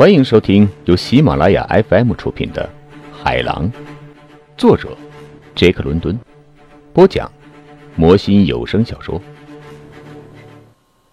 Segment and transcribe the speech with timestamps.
[0.00, 2.66] 欢迎收听由喜马拉雅 FM 出品的
[3.22, 3.70] 《海狼》，
[4.56, 4.96] 作者
[5.54, 6.18] 杰克·伦敦，
[6.94, 7.30] 播讲
[7.96, 9.20] 魔心有声小说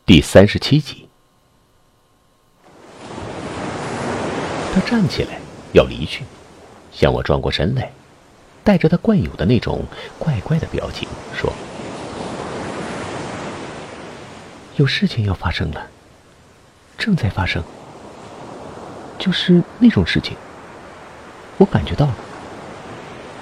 [0.05, 1.05] 第三十七集。
[4.73, 5.37] 他站起来
[5.73, 6.23] 要离去，
[6.93, 7.91] 向我转过身来，
[8.63, 9.83] 带着他惯有的那种
[10.17, 11.51] 怪怪的表情说
[14.79, 15.87] ：“有事情要发生了，
[16.97, 17.61] 正在发生。”
[19.17, 20.37] 就是那种事情，
[21.57, 22.15] 我感觉到了，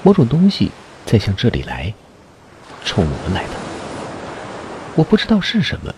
[0.04, 0.72] 某种东西
[1.06, 1.94] 在向这里来，
[2.84, 3.50] 冲我们来的。
[4.96, 5.94] 我不知道是什么，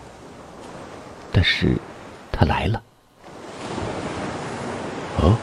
[1.32, 1.77] 但是
[2.32, 2.82] 它来了。
[5.20, 5.38] 哦，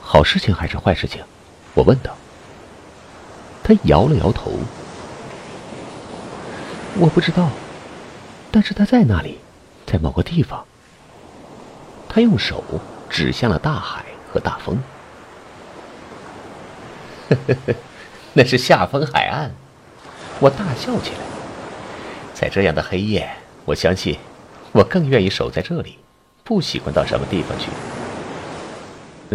[0.00, 1.22] 好事情还是坏事情？
[1.74, 2.16] 我问道。
[3.62, 4.52] 他摇了摇头。
[6.98, 7.50] 我不知道，
[8.50, 9.38] 但是他在那里，
[9.86, 10.64] 在某个地方。
[12.08, 12.64] 他用手。
[13.10, 14.78] 指向了大海和大风。
[18.32, 19.52] 那是下风海岸。
[20.38, 21.18] 我大笑起来。
[22.32, 23.28] 在这样的黑夜，
[23.66, 24.16] 我相信
[24.72, 25.98] 我更愿意守在这里，
[26.44, 27.68] 不喜欢到什么地方去。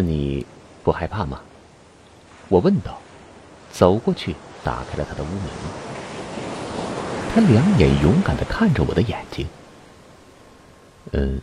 [0.02, 0.46] 你
[0.84, 1.42] 不害怕吗？
[2.48, 2.98] 我问道。
[3.72, 4.34] 走过去，
[4.64, 5.44] 打开了他的屋门。
[7.34, 9.46] 他两眼勇敢的看着我的眼睛。
[11.12, 11.42] 嗯，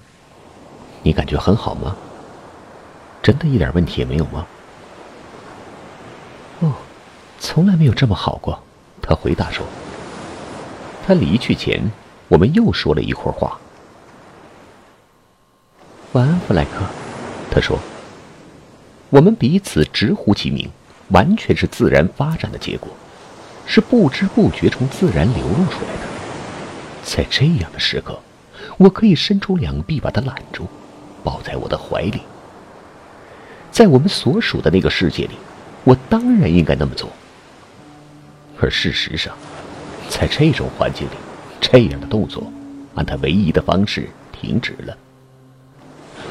[1.03, 1.95] 你感觉很好吗？
[3.23, 4.47] 真的一点问题也没有吗？
[6.61, 6.73] 哦，
[7.39, 8.61] 从来没有这么好过。
[9.01, 9.65] 他回答说。
[11.07, 11.91] 他离去前，
[12.29, 13.59] 我们又说了一会儿话。
[16.13, 16.71] 晚安，弗莱克。
[17.51, 17.79] 他说。
[19.11, 20.71] 我们彼此直呼其名，
[21.09, 22.89] 完全是自然发展的结果，
[23.67, 26.09] 是不知不觉从自然流露出来的。
[27.05, 28.19] 在这样的时刻，
[28.79, 30.67] 我可以伸出两臂把他揽住，
[31.23, 32.23] 抱在我的怀里。
[33.73, 35.31] 在我们所属的那个世界里，
[35.83, 37.09] 我当然应该那么做。
[38.61, 39.35] 而事实上，
[40.11, 41.15] 在这种环境里，
[41.59, 42.53] 这样的动作
[42.95, 44.97] 按他唯一的方式停止了。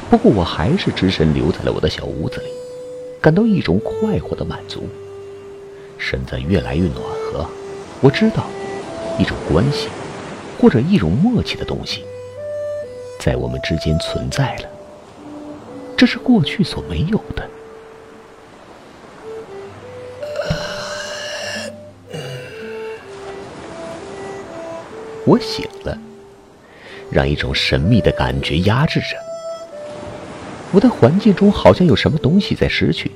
[0.08, 2.46] 不过，我还是只身留在了我的小屋子里，
[3.20, 4.88] 感到一种快活的满足。
[5.98, 7.44] 身子越来越暖和，
[8.00, 8.46] 我知道，
[9.18, 9.88] 一种关系，
[10.60, 12.04] 或者一种默契的东西，
[13.18, 14.68] 在我们之间存在了。
[16.02, 17.48] 这是过去所没有的。
[25.24, 25.96] 我醒了，
[27.08, 29.16] 让一种神秘的感觉压制着。
[30.72, 33.12] 我的环境中好像有什么东西在失去，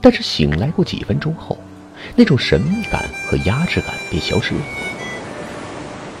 [0.00, 1.56] 但是醒来过几分钟后，
[2.16, 4.60] 那种神秘感和压制感便消失了。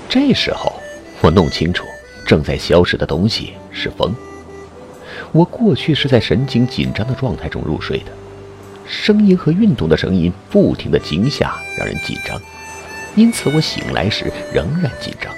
[0.08, 0.80] 这时候，
[1.20, 1.84] 我弄清楚，
[2.24, 4.14] 正在消失的东西是风。
[5.32, 8.12] 我过去是在神经紧张的状态中入睡的，
[8.86, 12.40] 声音和运动的声音不停的惊吓让人紧张，
[13.14, 15.32] 因此我醒来时仍然紧张，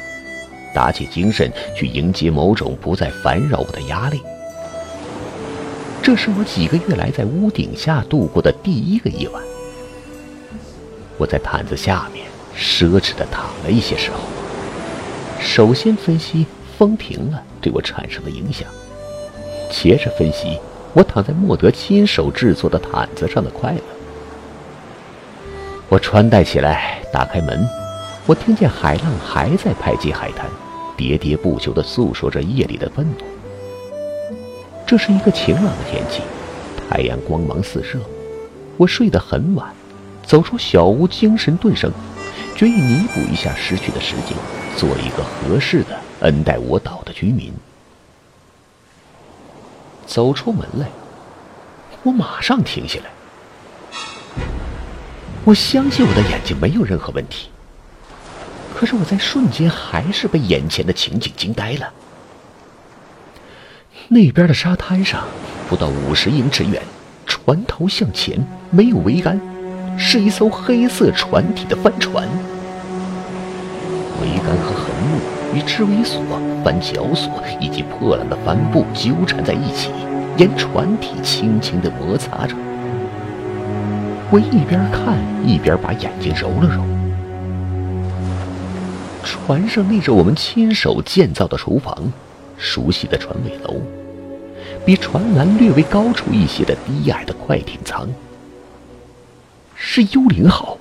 [0.72, 4.20] 打起精神去迎接某种不再烦扰我的压力。
[6.02, 9.42] 这是我几个月来在屋顶下度过的第一个夜晚。
[11.18, 12.26] 我在毯子下面
[12.56, 14.20] 奢侈的躺了一些时候，
[15.40, 16.46] 首先分析
[16.78, 18.66] 风停了对我产生的影响。
[19.70, 20.58] 接着分析，
[20.92, 23.80] 我躺在莫德亲手制作的毯子上的快乐。
[25.88, 27.66] 我穿戴起来，打开门，
[28.26, 30.46] 我听见海浪还在拍击海滩，
[30.96, 33.14] 喋喋不休地诉说着夜里的愤怒。
[34.86, 36.22] 这是一个晴朗的天气，
[36.88, 37.98] 太阳光芒四射。
[38.76, 39.72] 我睡得很晚，
[40.24, 41.90] 走出小屋，精神顿生，
[42.56, 44.36] 决意弥补一下失去的时间，
[44.76, 47.52] 做一个合适的恩待我岛的居民。
[50.10, 50.88] 走出门来，
[52.02, 53.04] 我马上停下来。
[55.44, 57.48] 我相信我的眼睛没有任何问题，
[58.74, 61.92] 可是我在瞬间还是被眼前的情景惊呆了。
[64.08, 65.22] 那边的沙滩上，
[65.68, 66.82] 不到五十英尺远，
[67.24, 69.40] 船头向前，没有桅杆，
[69.96, 72.28] 是一艘黑色船体的帆船。
[74.20, 75.39] 桅杆和横木。
[75.54, 76.22] 与织尾索、
[76.64, 79.90] 帆绞索以及破烂的帆布纠缠在一起，
[80.36, 82.54] 沿船体轻轻地摩擦着。
[84.30, 86.82] 我一边看一边把眼睛揉了揉。
[89.24, 92.12] 船上立着我们亲手建造的厨房，
[92.56, 93.80] 熟悉的船尾楼，
[94.84, 98.08] 比船栏略微高出一些的低矮的快艇舱，
[99.74, 100.78] 是幽灵号。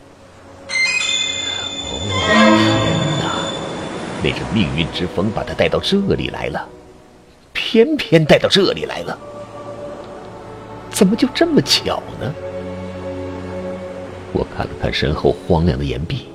[4.23, 6.67] 那阵命运之风把他带到这里来了，
[7.53, 9.17] 偏偏带到这里来了。
[10.89, 12.33] 怎么就这么巧呢？
[14.31, 16.27] 我看了看身后荒凉的岩壁，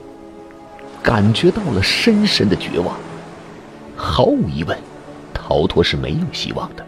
[1.02, 2.96] 感觉到了深深的绝望。
[3.96, 4.76] 毫无疑问，
[5.32, 6.84] 逃脱是没有希望的。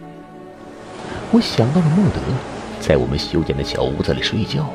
[1.31, 2.20] 我想到了莫德，
[2.81, 4.69] 在我们修建的小屋子里睡觉。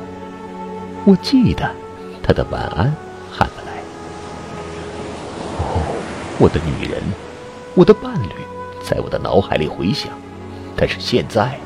[1.04, 1.70] 我记得
[2.22, 2.94] 他的晚安
[3.30, 3.72] 喊了来。
[5.58, 5.96] 哦，
[6.42, 7.00] 我的女人，
[7.76, 8.32] 我的伴侣，
[8.82, 10.10] 在我的脑海里回响。
[10.76, 11.56] 但是现在，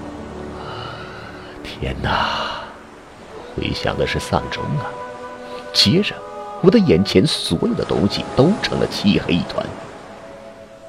[1.65, 2.61] 天哪！
[3.57, 4.85] 回响的是丧钟啊！
[5.73, 6.15] 接着，
[6.61, 9.65] 我的眼前所有的东西都成了漆黑一团。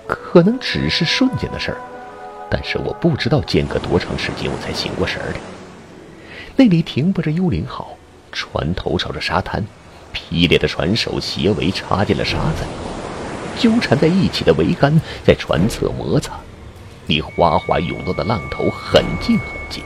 [0.06, 1.78] 可能只是瞬间的事儿，
[2.50, 5.39] 但是我不知道间隔多长时间我才醒过神儿来。
[6.57, 7.95] 那里停泊着幽灵号，
[8.34, 9.66] 船头朝着沙滩，
[10.12, 12.69] 劈裂的船首斜尾插进了沙子里，
[13.59, 16.33] 纠缠在一起的桅杆在船侧摩擦，
[17.07, 19.83] 离哗哗涌动的浪头很近很近。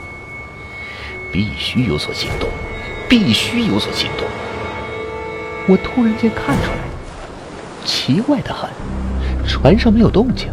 [1.32, 2.48] 必须有所行动，
[3.08, 4.26] 必须有所行动。
[5.66, 6.78] 我突然间看出来，
[7.84, 8.68] 奇怪的很。
[9.48, 10.48] 船上没有动静，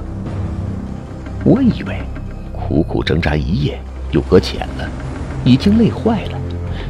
[1.43, 2.01] 我以为
[2.51, 3.79] 苦苦挣扎一夜
[4.11, 4.89] 又搁浅了，
[5.43, 6.39] 已经累坏了，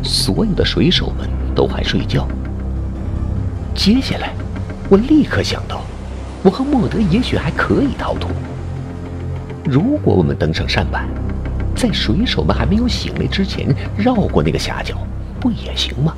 [0.04, 2.28] 所有的水手们都还睡觉。
[3.76, 4.34] 接下来，
[4.90, 5.82] 我立刻想到，
[6.44, 8.32] 我和莫德也许还可以逃脱。
[9.66, 11.08] 如果我们登上舢板，
[11.76, 14.96] 在水手们还没有醒来之前绕过那个峡角，
[15.40, 16.14] 不也行吗？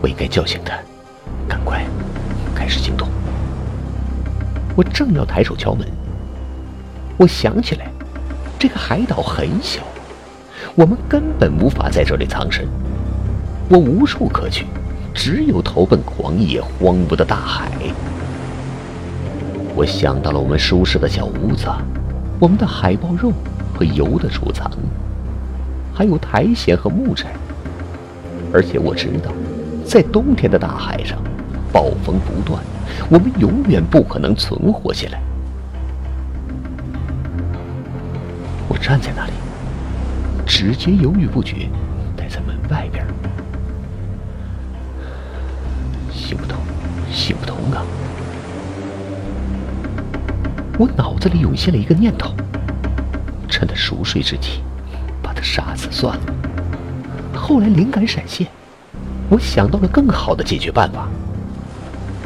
[0.00, 0.78] 我应该叫醒他，
[1.48, 1.84] 赶快。
[2.54, 3.08] 开始行动。
[4.76, 5.86] 我正要抬手敲门，
[7.16, 7.90] 我想起来，
[8.58, 9.82] 这个海岛很小，
[10.74, 12.68] 我们根本无法在这里藏身。
[13.68, 14.66] 我无处可去，
[15.22, 17.70] 只有投奔狂野荒芜的大海。
[19.76, 21.66] 我想到了我们舒适的小屋子，
[22.38, 23.30] 我们的海豹肉
[23.74, 24.70] 和油的储藏，
[25.92, 27.34] 还有苔藓和木柴。
[28.50, 29.30] 而且我知道，
[29.84, 31.18] 在冬天的大海上。
[31.70, 32.58] 暴风不断，
[33.10, 35.20] 我们永远不可能存活下来。
[38.68, 39.32] 我站在那里，
[40.46, 41.68] 直接犹豫不决，
[42.16, 43.06] 待在门外边。
[50.80, 52.34] 我脑子里涌现了一个念头：
[53.50, 54.62] 趁他熟睡之际，
[55.22, 56.22] 把他杀死算了。
[57.34, 58.46] 后来灵感闪现，
[59.28, 61.06] 我想到了更好的解决办法。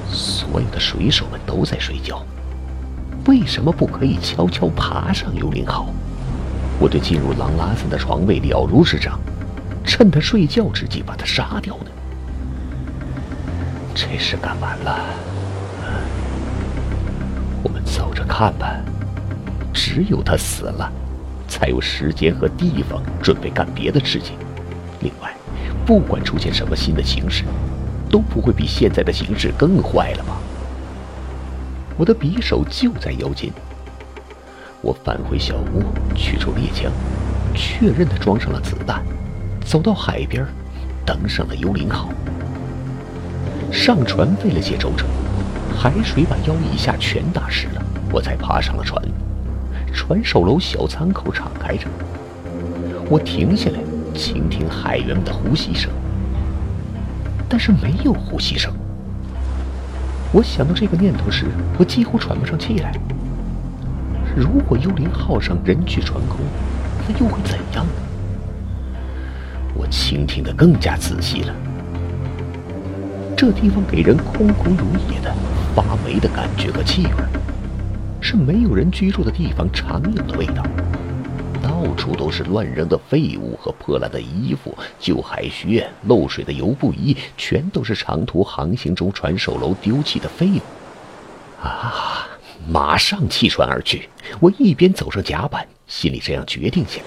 [0.08, 2.24] 所有的水手们都在睡觉，
[3.26, 5.88] 为什么不可以悄悄爬上幽灵号？
[6.78, 9.18] 我对进入朗拉森的床位了如指掌，
[9.82, 11.86] 趁他睡觉之际把他杀掉呢？
[13.96, 15.00] 这事干完了，
[17.84, 18.80] 走着看吧。
[19.72, 20.90] 只有他死了，
[21.46, 24.36] 才有时间和地方准备干别的事情。
[25.00, 25.34] 另外，
[25.84, 27.44] 不管出现什么新的形势。
[28.10, 30.36] 都不会比现在的形势更坏了吧？
[31.96, 33.50] 我的匕首就在腰间。
[34.80, 35.82] 我返回小屋，
[36.14, 36.92] 取出猎枪，
[37.56, 39.02] 确认它装上了子弹，
[39.64, 40.46] 走到海边，
[41.04, 42.08] 登上了幽灵号。
[43.72, 45.06] 上船费了些周折，
[45.76, 49.02] 海水把腰以下全打湿了，我才爬上了船。
[49.92, 51.86] 船首楼小舱口敞开着，
[53.08, 53.78] 我停下来，
[54.14, 55.90] 倾听海员们的呼吸声。
[57.48, 58.72] 但是没有呼吸声。
[60.32, 61.46] 我想到这个念头时，
[61.78, 62.92] 我几乎喘不上气来。
[64.34, 66.40] 如果幽灵号上人去船空，
[67.06, 67.92] 那又会怎样呢？
[69.74, 71.54] 我倾听得更加仔细了。
[73.36, 75.32] 这地方给人空空如也的
[75.74, 77.10] 发霉的感觉和气味，
[78.20, 80.62] 是没有人居住的地方常有的味道。
[81.62, 91.64] 到处都是乱扔的废物和破烂的衣服、旧海靴、漏水的油布衣，全都是长途航行中船首楼丢弃的废物。
[91.66, 92.28] 啊！
[92.68, 94.08] 马上弃船而去。
[94.40, 97.06] 我一边走上甲板，心里这样决定起来，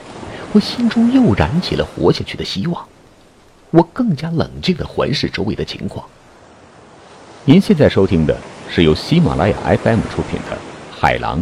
[0.51, 2.85] 我心中又燃起了活下去的希望。
[3.71, 6.05] 我更加冷静地环视周围的情况。
[7.45, 8.37] 您现在收听的
[8.69, 10.55] 是由喜马拉雅 FM 出品的
[10.91, 11.39] 《海狼》。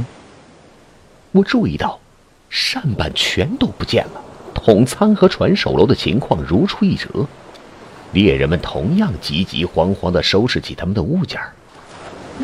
[1.31, 1.99] 我注意到。
[2.47, 4.21] 扇板全都不见了，
[4.53, 7.27] 统仓和船首楼的情况如出一辙。
[8.13, 11.41] 猎人们同样急急慌慌地收拾起他们的物件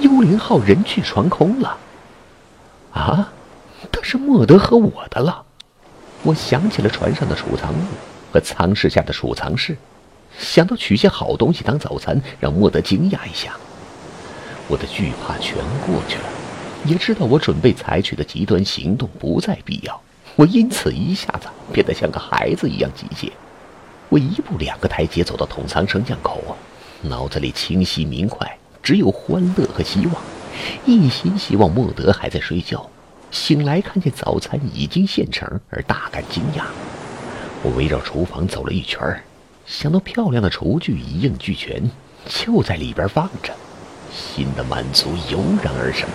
[0.01, 1.77] 幽灵号人去船空了。
[2.91, 3.31] 啊，
[3.89, 5.45] 但是莫德和我的了。
[6.23, 7.85] 我想起了船上的储藏物
[8.33, 9.77] 和舱室下的储藏室，
[10.37, 13.55] 想到取些好东西当早餐，让莫德惊讶一下。
[14.71, 16.23] 我的惧怕全过去了。
[16.85, 20.01] 也知道我准备采取的极端行动不再必要，
[20.37, 23.29] 我因此一下子变得像个孩子一样急切。
[24.07, 26.41] 我一步两个台阶走到统仓升降口，
[27.01, 30.15] 脑子里清晰明快，只有欢乐和希望，
[30.85, 32.89] 一心希望莫德还在睡觉。
[33.29, 36.63] 醒来看见早餐已经现成，而大感惊讶。
[37.61, 38.99] 我围绕厨房走了一圈，
[39.65, 41.91] 想到漂亮的厨具一应俱全，
[42.27, 43.53] 就在里边放着，
[44.13, 46.07] 新的满足油然而生。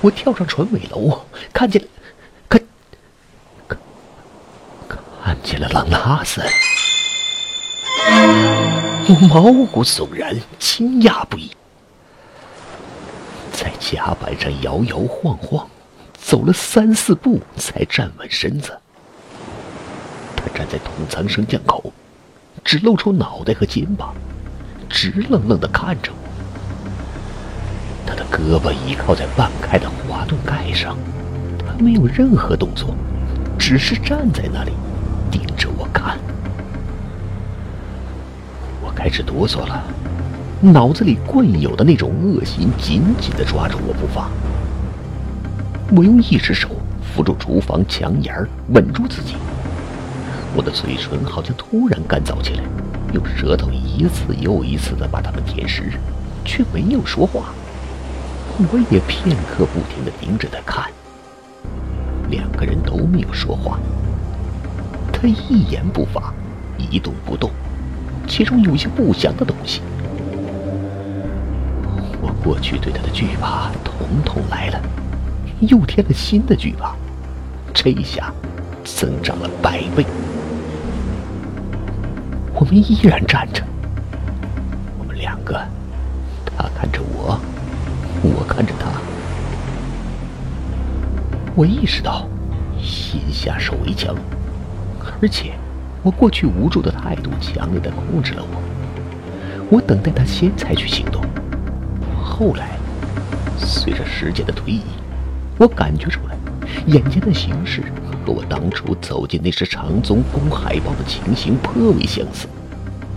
[0.00, 1.82] 我跳上船尾楼，看见，
[2.48, 2.60] 看，
[3.68, 3.78] 看，
[4.88, 6.42] 看见了朗拉斯。
[9.08, 11.50] 我毛骨悚然，惊讶不已，
[13.52, 15.68] 在甲板上摇摇晃晃，
[16.14, 18.76] 走了三四步才站稳身子。
[20.36, 21.92] 他站在统仓升降口，
[22.64, 24.14] 只露出脑袋和肩膀，
[24.88, 26.21] 直愣愣的看着我。
[28.32, 30.96] 胳膊倚靠在半开的滑动盖上，
[31.58, 32.96] 他没有任何动作，
[33.58, 34.72] 只是站在那里，
[35.30, 36.18] 盯着我看。
[38.82, 39.84] 我开始哆嗦了，
[40.62, 44.30] 脑子里惯有的那种恶心紧紧的抓住我不放。
[45.94, 46.70] 我用一只手
[47.02, 49.34] 扶住厨房墙沿儿稳住自己。
[50.56, 52.62] 我的嘴唇好像突然干燥起来，
[53.12, 55.84] 用舌头一次又一次的把它们舔湿，
[56.46, 57.52] 却没有说话。
[58.70, 60.90] 我也片刻不停的盯着他看，
[62.30, 63.78] 两个人都没有说话。
[65.12, 66.32] 他一言不发，
[66.78, 67.50] 一动不动，
[68.26, 69.80] 其中有些不祥的东西。
[72.20, 74.80] 我过去对他的惧怕统统来了，
[75.60, 76.94] 又添了新的惧怕，
[77.74, 78.32] 这一下
[78.84, 80.06] 增长了百倍。
[82.54, 83.62] 我们依然站着，
[84.98, 85.60] 我们两个，
[88.42, 88.90] 我看着他，
[91.54, 92.26] 我意识到
[92.76, 94.16] 心下手为强，
[95.22, 95.52] 而且
[96.02, 98.60] 我过去无助的态度强烈的控制了我。
[99.70, 101.22] 我等待他先采取行动。
[102.20, 102.70] 后来，
[103.56, 104.82] 随着时间的推移，
[105.56, 106.36] 我感觉出来，
[106.86, 107.80] 眼前的形势
[108.26, 112.48] 和我当初走进那只长鬃公海豹的情形颇为相似。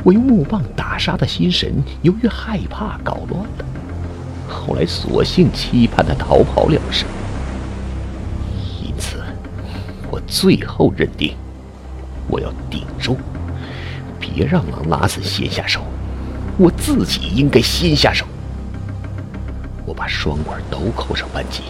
[0.04, 3.66] 我用木棒打杀的心神，由于害怕搞乱了。
[4.56, 7.06] 后来，索性期盼他逃跑了事。
[8.82, 9.18] 因此，
[10.10, 11.36] 我最后认定，
[12.28, 13.18] 我要顶住，
[14.20, 15.82] 别让朗拉斯先下手，
[16.58, 18.26] 我自己应该先下手。
[19.86, 21.64] 我把双管都扣上扳机，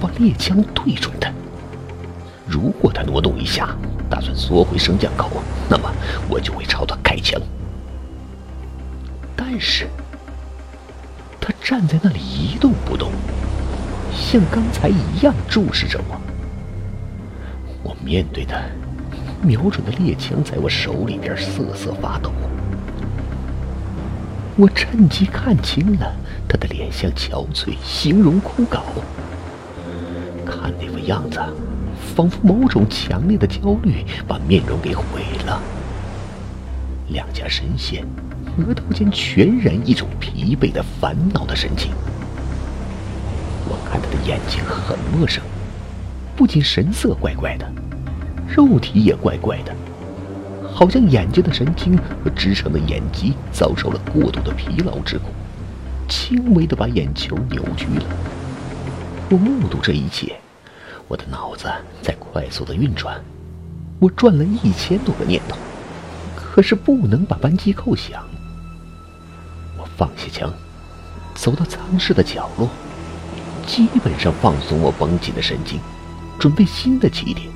[0.00, 1.30] 把猎枪对准他。
[2.46, 3.76] 如果他挪动一下，
[4.08, 5.30] 打算缩回升降口，
[5.68, 5.88] 那么
[6.28, 7.40] 我就会朝他开枪。
[9.36, 9.86] 但是。
[11.50, 13.10] 他站在那里一动不动，
[14.14, 16.20] 像刚才一样注视着我。
[17.82, 18.56] 我面对他，
[19.42, 22.30] 瞄准的猎枪在我手里边瑟瑟发抖。
[24.56, 26.14] 我趁机看清了
[26.48, 28.80] 他的脸相憔悴，形容枯槁。
[30.46, 31.40] 看那副样子，
[32.14, 35.60] 仿佛某种强烈的焦虑把面容给毁了。
[37.08, 38.06] 两颊深陷。
[38.58, 41.92] 额头间全然一种疲惫的烦恼的神情。
[43.68, 45.42] 我看他的眼睛很陌生，
[46.36, 47.70] 不仅神色怪怪的，
[48.48, 49.74] 肉体也怪怪的，
[50.72, 55.26] 好像眼睛的神经和支撑的眼肌遭受了过度的疲劳之苦，
[56.08, 58.04] 轻微的把眼球扭曲了。
[59.30, 60.34] 我目睹这一切，
[61.06, 61.68] 我的脑子
[62.02, 63.20] 在快速的运转，
[64.00, 65.56] 我转了一千多个念头，
[66.34, 68.24] 可是不能把扳机扣响。
[70.00, 70.50] 放下枪，
[71.34, 72.70] 走到舱室的角落，
[73.66, 75.78] 基本上放松我绷紧的神经，
[76.38, 77.50] 准备新的起点。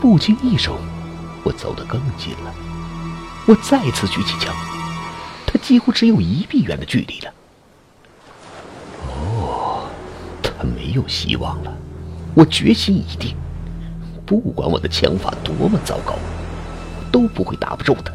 [0.00, 0.76] 不经意中，
[1.42, 2.54] 我走得更近了。
[3.44, 4.54] 我再次举起枪，
[5.44, 7.32] 他几乎只有一臂远的距离了。
[9.08, 9.90] 哦，
[10.44, 11.76] 他没有希望了。
[12.34, 13.34] 我决心已定，
[14.24, 16.14] 不管我的枪法多么糟糕，
[17.10, 18.12] 都不会打不中他。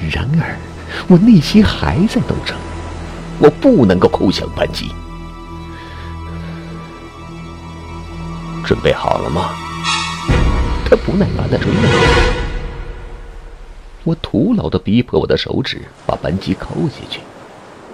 [0.00, 0.56] 然而，
[1.08, 2.56] 我内心还在斗争，
[3.38, 4.92] 我不能够扣响扳机。
[8.64, 9.54] 准备好了吗？
[10.84, 11.82] 他不耐烦的追问。
[14.04, 17.20] 我徒劳的逼迫我的手指把扳机扣下去，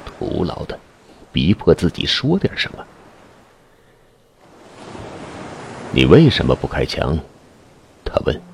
[0.04, 0.78] 徒劳的
[1.32, 2.84] 逼迫自己说点什么。
[5.90, 7.18] 你为什么不开枪？
[8.04, 8.53] 他问。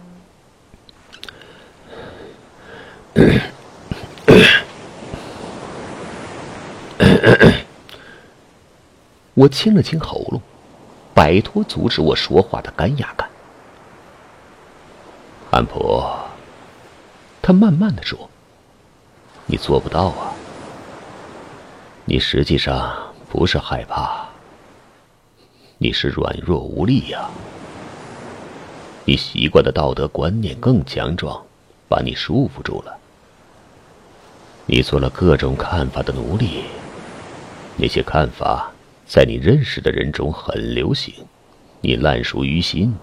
[9.35, 10.41] 我清了清喉咙，
[11.15, 13.29] 摆脱阻止我说话的干哑感。
[15.51, 16.05] 安普，
[17.43, 18.31] 他慢慢的说
[19.47, 20.33] ：“你做不到啊。
[22.05, 24.29] 你实际上不是害怕，
[25.79, 27.29] 你是软弱无力呀。
[29.05, 31.45] 你习惯的道德观念更强壮，
[31.89, 33.00] 把你束缚住了。
[34.73, 36.63] 你做了各种看法的奴隶，
[37.77, 38.71] 那些看法
[39.05, 41.13] 在你认识的人中很流行，
[41.81, 42.95] 你烂熟于心。”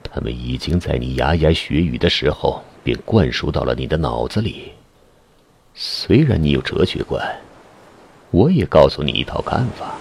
[0.00, 4.70] 他们已经在你牙牙学语的时候便灌输到了你的脑子里。
[5.74, 7.20] 虽然你有哲学观，
[8.30, 9.96] 我也告诉你一套看法，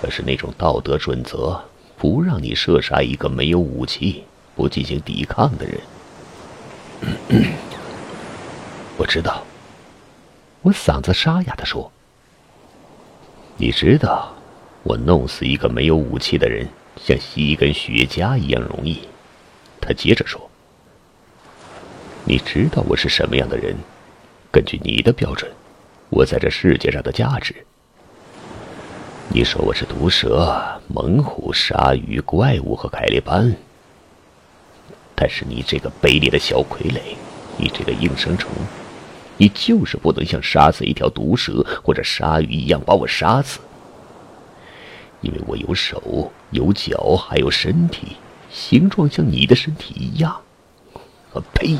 [0.00, 1.62] 可是那种道德准则
[1.98, 4.24] 不让你射杀一个没有武器、
[4.56, 5.78] 不进行抵抗的人。
[8.98, 9.44] 我知道，
[10.60, 11.90] 我嗓子沙哑的说
[13.56, 14.34] ：“你知道，
[14.82, 16.68] 我弄死一个没有武器的人。”
[17.00, 19.02] 像吸一根雪茄一样容易，
[19.80, 20.50] 他接着说
[22.26, 23.76] ：“你知道我是什么样的人？
[24.50, 25.48] 根据你的标准，
[26.08, 27.54] 我在这世界上的价值。
[29.28, 33.54] 你说我是毒蛇、猛虎、鲨鱼、怪物和凯利班，
[35.14, 37.00] 但是你这个卑劣的小傀儡，
[37.56, 38.50] 你这个应声虫，
[39.38, 43.60] 你就是不能像杀死一条毒蛇或者鲨鱼一样把我杀死。”
[45.22, 48.16] 因为我有手有脚还有身体，
[48.52, 50.40] 形状像你的身体一样。
[51.34, 51.76] 啊呸！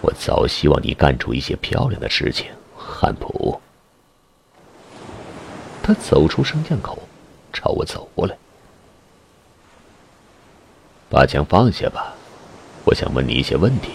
[0.00, 3.60] 我早希望你干出一些漂亮的事情，汉普。
[5.82, 6.98] 他走出升降口，
[7.52, 8.36] 朝我走过来。
[11.08, 12.14] 把枪放下吧，
[12.84, 13.90] 我想问你一些问题。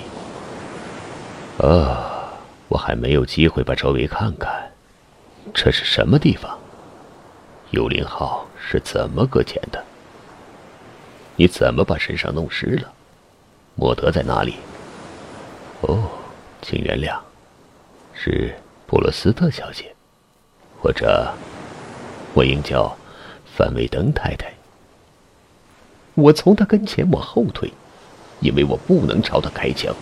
[1.62, 2.34] 啊，
[2.70, 4.72] 我还没有机会把周围看看，
[5.54, 6.58] 这是什么地方？
[7.70, 9.84] 幽灵号是怎么搁浅的？
[11.36, 12.92] 你怎么把身上弄湿了？
[13.76, 14.56] 莫德在哪里？
[15.82, 16.10] 哦，
[16.64, 17.16] 请原谅，
[18.12, 18.56] 是
[18.88, 19.94] 布罗斯特小姐，
[20.82, 21.32] 或者
[22.34, 22.98] 我应叫
[23.46, 24.52] 范维登太太。
[26.16, 27.72] 我从他跟前往后退，
[28.40, 29.96] 因为我不能朝他开枪，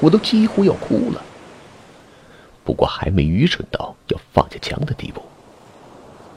[0.00, 1.22] 我都几乎要哭了。
[2.64, 5.22] 不过还没愚蠢到要放下枪的地步。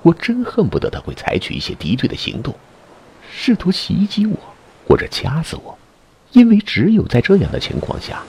[0.01, 2.55] 我真恨不得他会采取一些敌对的行动，
[3.31, 4.37] 试图袭击我
[4.87, 5.77] 或者掐死我，
[6.31, 8.23] 因为只有在这样的情况下，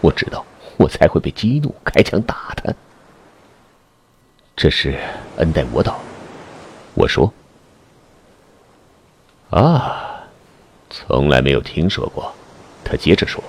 [0.00, 0.44] 我知道
[0.76, 2.74] 我才会被激怒开枪打他。
[4.54, 4.98] 这是
[5.38, 5.98] 恩代我岛，
[6.94, 7.32] 我说。
[9.48, 10.24] 啊，
[10.90, 12.34] 从来没有听说过。
[12.84, 13.42] 他接着说：“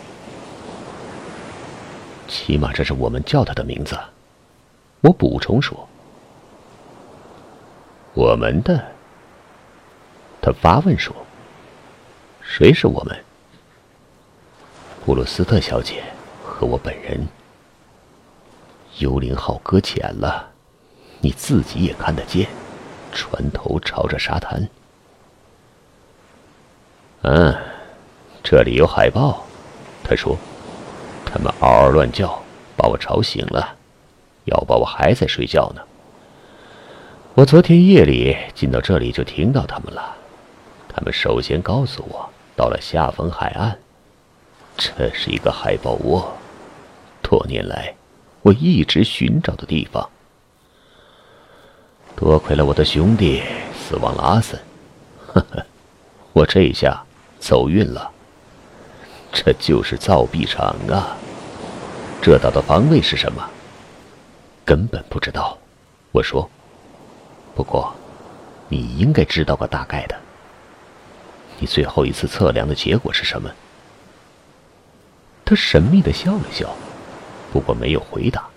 [2.28, 3.98] 起码这是我们叫他的名字。”
[5.02, 5.88] 我补充说。
[8.14, 8.92] 我们的，
[10.42, 11.14] 他发问说
[12.42, 13.24] ：“谁是我们？”
[15.04, 16.04] 布鲁斯特小姐
[16.44, 17.28] 和我本人。
[19.00, 20.52] 幽灵号搁浅了，
[21.20, 22.48] 你自己也看得见，
[23.12, 24.70] 船头朝着沙滩。
[27.24, 27.58] 嗯，
[28.44, 29.44] 这里有海豹，
[30.04, 30.38] 他说，
[31.34, 32.44] 他们嗷嗷乱叫，
[32.78, 33.76] 把我吵醒了，
[34.46, 35.82] 要不我还在睡觉呢。
[37.34, 40.16] 我昨天夜里进到这里就听到他们了，
[40.88, 43.80] 他们首先告诉我到了下风海岸，
[44.78, 46.38] 这是一个海豹窝，
[47.24, 47.96] 多年来
[48.44, 50.08] 我一直寻找的地方。
[52.16, 53.42] 多亏了我的兄弟
[53.76, 54.60] 死亡了阿森，
[55.26, 55.66] 呵呵，
[56.32, 57.04] 我这一下
[57.40, 58.13] 走运了。
[59.34, 61.18] 这就是造币厂啊！
[62.22, 63.50] 这岛的方位是什么？
[64.64, 65.58] 根本不知道。
[66.12, 66.50] 我说。
[67.56, 67.94] 不过，
[68.70, 70.16] 你应该知道个大概的。
[71.60, 73.52] 你最后一次测量的结果是什么？
[75.44, 76.76] 他神秘的笑了笑，
[77.52, 78.48] 不过没有回答。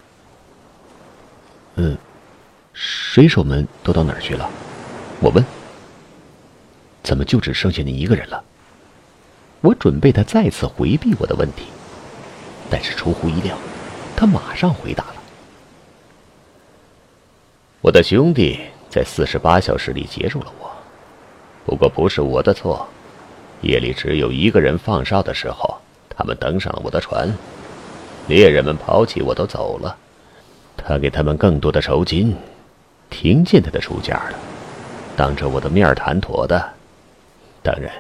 [1.75, 1.97] 嗯，
[2.73, 4.49] 水手们都到哪儿去了？
[5.21, 5.45] 我问。
[7.03, 8.43] 怎么就只剩下你一个人了？
[9.67, 11.65] 我准备他再次回避我的问题，
[12.71, 13.57] 但是出乎意料，
[14.17, 15.15] 他马上回答了。
[17.81, 18.61] 我的兄弟。
[18.89, 20.71] 在四十八小时里接住了我，
[21.67, 22.89] 不过不是我的错。
[23.61, 25.77] 夜里只有一个人放哨的时候，
[26.09, 27.31] 他们登上了我的船，
[28.27, 29.95] 猎人们抛弃我都走了。
[30.79, 32.35] 他给他们更多的酬金，
[33.11, 34.39] 听见他的出价了，
[35.15, 36.73] 当着我的面谈妥的。
[37.63, 37.93] 当然，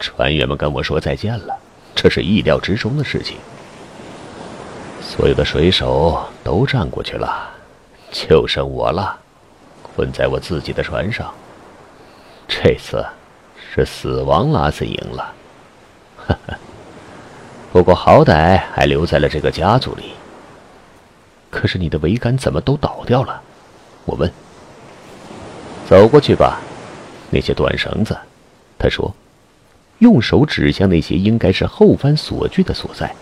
[0.00, 1.56] 船员们跟我说再见了，
[1.94, 3.36] 这是意料之中的事情。
[5.02, 7.50] 所有的水手都站过去了，
[8.10, 9.18] 就剩我了，
[9.82, 11.32] 困在我自己的船上。
[12.48, 13.04] 这次
[13.56, 15.32] 是死亡拉森赢了，
[16.16, 16.58] 哈哈。
[17.72, 20.12] 不过好歹还留在了这个家族里。
[21.50, 23.42] 可是你的桅杆怎么都倒掉了？
[24.06, 24.32] 我问。
[25.88, 26.60] 走过去吧，
[27.30, 28.16] 那些短绳子。
[28.78, 29.12] 他说，
[30.00, 33.14] 用手指向那些应该是后翻锁具的所在。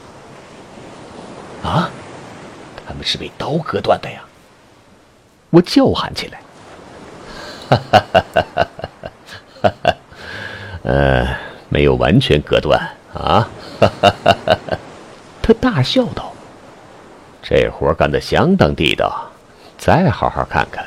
[1.62, 1.90] 啊，
[2.86, 4.22] 他们是被刀割断的呀！
[5.50, 6.40] 我叫喊起来。
[7.68, 8.68] 哈哈哈哈哈
[9.62, 9.74] 哈！
[9.82, 9.94] 哈，
[10.84, 11.36] 呃，
[11.68, 12.80] 没有完全割断
[13.12, 13.48] 啊！
[13.80, 14.78] 哈哈哈哈哈！
[15.42, 16.32] 他大笑道
[17.42, 19.30] ：“这活干得相当地道，
[19.76, 20.86] 再好好看看。”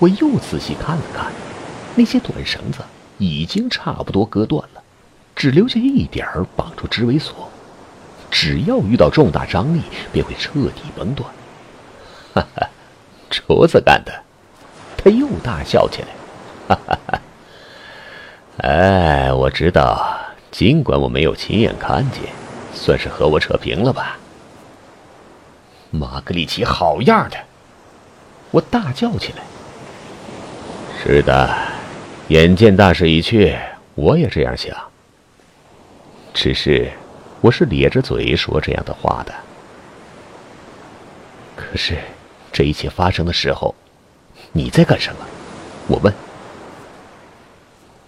[0.00, 1.26] 我又仔细看了看，
[1.94, 2.80] 那些短绳子
[3.18, 4.77] 已经差不多割断了，
[5.38, 7.48] 只留下一点儿绑住织尾索。
[8.28, 9.80] 只要遇到重大张力，
[10.12, 11.30] 便会彻底崩断。
[12.34, 12.68] 哈哈，
[13.30, 14.12] 厨子干的！
[14.96, 16.08] 他又大笑起来。
[16.68, 17.20] 哈哈哈！
[18.58, 20.18] 哎，我知道，
[20.50, 22.22] 尽管我没有亲眼看见，
[22.74, 24.18] 算是和我扯平了吧？
[25.92, 27.36] 玛格丽奇，好样的！
[28.50, 29.44] 我大叫起来。
[31.00, 31.48] 是的，
[32.26, 33.56] 眼见大势已去，
[33.94, 34.76] 我也这样想。
[36.32, 36.90] 只是。
[37.40, 39.32] 我是咧着嘴说这样的话的。
[41.54, 41.96] 可是，
[42.50, 43.76] 这一切发生的时候，
[44.50, 45.24] 你在干什么？
[45.86, 46.12] 我问。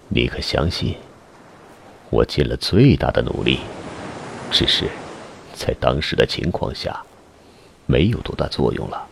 [0.09, 0.97] 你可相信，
[2.11, 3.61] 我尽了最大的努力，
[4.51, 4.89] 只是
[5.55, 7.01] 在当时的情况下，
[7.87, 9.07] 没有多大作用了。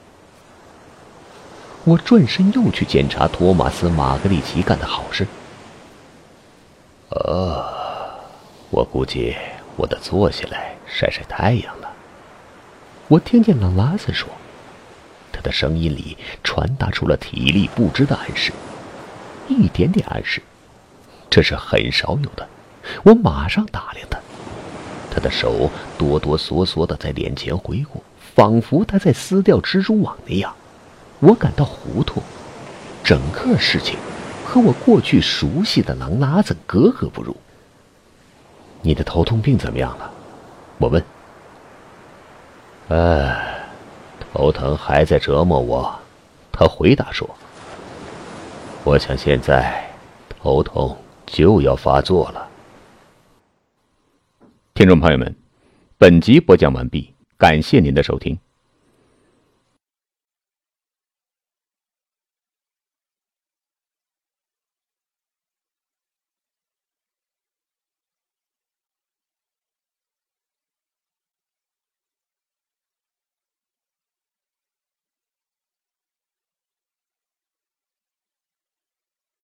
[1.85, 5.25] 我转身又去检查托马斯·马格里奇干的好事。
[7.11, 7.58] 呃，
[8.71, 9.37] 我估计。
[9.79, 11.89] 我得坐下来晒晒太阳了。
[13.07, 14.29] 我听见朗拉森说，
[15.31, 18.51] 他的声音里传达出了体力不支的暗示，
[19.47, 20.43] 一点点暗示，
[21.31, 22.49] 这是很少有的。
[23.05, 24.19] 我马上打量他，
[25.13, 28.03] 他的手哆哆嗦嗦的在脸前挥过，
[28.35, 30.53] 仿佛他在撕掉蜘蛛网那样。
[31.21, 32.21] 我感到糊涂，
[33.05, 33.97] 整个事情
[34.45, 37.37] 和我过去熟悉的狼拉子格格不入。
[38.83, 40.11] 你的头痛病怎么样了？
[40.79, 41.05] 我问。
[42.89, 43.61] 哎，
[44.33, 45.99] 头疼还在折磨我。
[46.53, 47.29] 他回答说
[48.85, 49.89] ：“我想现在
[50.29, 52.49] 头痛就要发作了。”
[54.75, 55.35] 听众朋友们，
[55.99, 58.39] 本集播讲完毕，感谢您的收听。